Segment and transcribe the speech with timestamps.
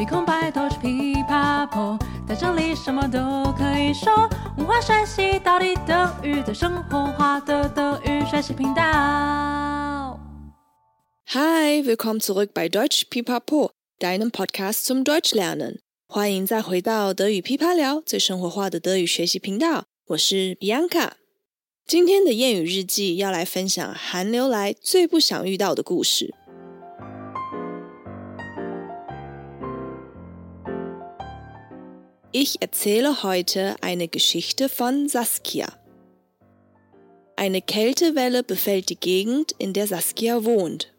[0.00, 4.10] 没空拜托去噼啪婆，在这里什么都可以说。
[4.56, 10.18] 文化学习到底等于在生活化的德语学习频道。
[11.26, 15.80] Hi, willkommen zurück bei Deutsch Pipapo, deinem Podcast zum Deutschlernen。
[16.08, 19.84] 欢迎再回到德语噼啪聊，最生活化的德语学习频道。
[20.06, 21.10] 我是 Bianca。
[21.86, 26.34] 今天的谚语日记要来分享寒流来最不想遇到的故事。
[32.32, 35.66] Ich erzähle heute eine Geschichte von Saskia.
[37.34, 40.92] Eine Kältewelle befällt die Gegend, in der Saskia wohnt.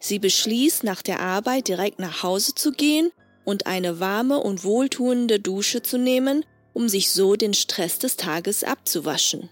[0.00, 3.10] Sie beschließt, nach der Arbeit direkt nach Hause zu gehen
[3.44, 8.64] und eine warme und wohltuende Dusche zu nehmen, um sich so den Stress des Tages
[8.64, 9.50] abzuwaschen.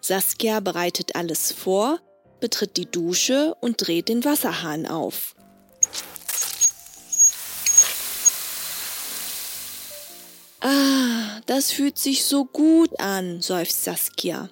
[0.00, 2.00] Saskia bereitet alles vor,
[2.40, 5.34] betritt die Dusche und dreht den Wasserhahn auf.
[10.70, 14.50] Ah, das fühlt sich so gut an, seufzt Saskia.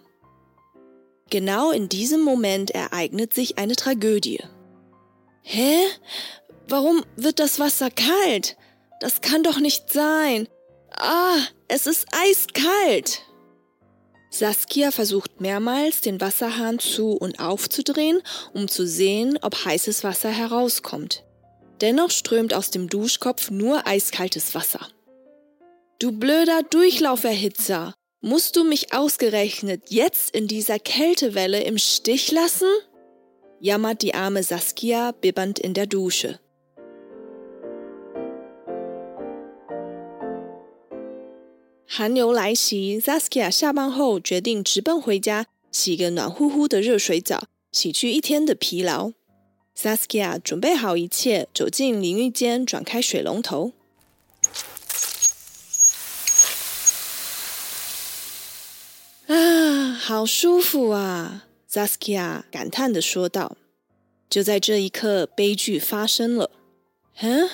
[1.31, 4.43] Genau in diesem Moment ereignet sich eine Tragödie.
[5.43, 5.77] Hä?
[6.67, 8.57] Warum wird das Wasser kalt?
[8.99, 10.49] Das kann doch nicht sein.
[10.91, 11.39] Ah,
[11.69, 13.23] es ist eiskalt.
[14.31, 18.21] Saskia versucht mehrmals, den Wasserhahn zu und aufzudrehen,
[18.55, 21.23] um zu sehen, ob heißes Wasser herauskommt.
[21.81, 24.89] Dennoch strömt aus dem Duschkopf nur eiskaltes Wasser.
[26.00, 27.94] Du blöder Durchlauferhitzer!
[28.22, 32.70] Musst du mich ausgerechnet jetzt in dieser Kältewelle im Stich lassen?
[33.60, 36.40] jammert die arme Saskia bibbernd in der Dusche.
[41.86, 49.12] 寒流来袭，Saskia 下班后决定直奔回家，洗个暖乎乎的热水澡，洗去一天的疲劳。
[49.78, 53.74] Saskia 准备好一切，走进淋浴间，转开水龙头。
[59.29, 63.57] 啊， 好舒服啊！Zaskia 感叹的说道。
[64.31, 66.51] 就在这一刻，悲剧发生了。
[67.21, 67.49] 嗯，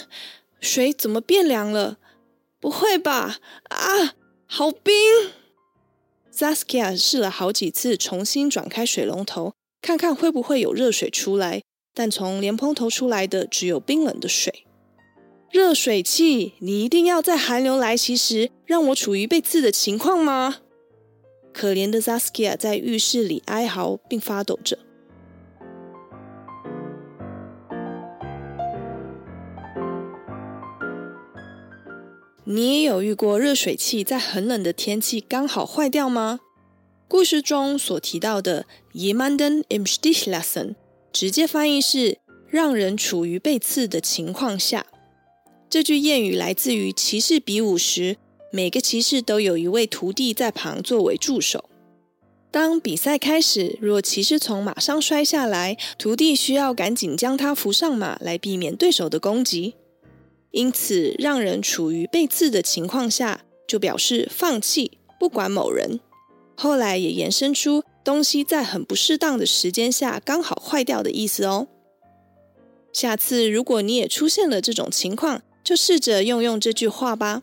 [0.61, 1.99] 水怎么变凉了？
[2.61, 3.39] 不会吧？
[3.71, 4.15] 啊！
[4.47, 4.95] 好冰
[6.33, 11.62] ！Zaskia 试了好几次，重新转开水龙头，看看会不会有热水出来。
[11.93, 14.65] 但从莲蓬头出来的只有冰冷的水。
[15.51, 20.59] 热水器，你一定要在寒流来袭时让我处于被刺的情况吗？
[21.54, 24.76] 可怜的 Saskia 在浴室里哀嚎并发抖着。
[32.47, 36.41] 你也有遇过热水器在很冷的天气刚好坏掉吗？
[37.09, 40.75] 故事中所提到的 jemanden im Stich lassen，
[41.12, 44.87] 直接翻译是让人处于被刺的情况下。
[45.70, 48.16] 这句谚语来自于骑士比武时，
[48.54, 51.69] 每个骑士都有一位徒弟在旁作为助手。
[52.53, 59.75] 当比赛开始，若骑士从马上摔下来，徒弟需要赶紧将他扶上马，来避免对手的攻击。
[60.53, 65.98] 因此，让人处于被刺的情况下，就表示放弃不管某人。
[66.54, 71.66] 后来也延伸出东西在很不适当的时间下刚好坏掉的意思哦。
[72.93, 77.43] 下次如果你也出现了这种情况，就试着用用这句话吧。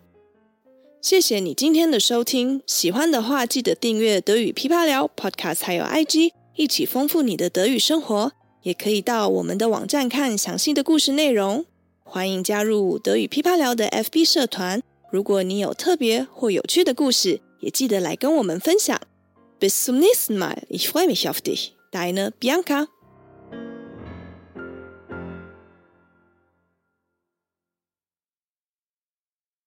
[1.01, 8.33] 谢谢你今天的收听，喜欢的话记得订阅德语噼啪聊 Podcast，还有 IG，一起丰富你的德语生活。
[8.61, 11.65] 也可以到我们的网站看详细的故事内容。
[12.03, 14.83] 欢迎加入德语噼啪聊的 FB 社团。
[15.11, 19.01] 如果你有特别或有趣的故事，也记得来跟我们分享。
[19.59, 20.59] Bis zum nächsten Mal.
[20.69, 21.71] Ich freue mich auf dich.
[21.91, 22.89] Deine Bianca.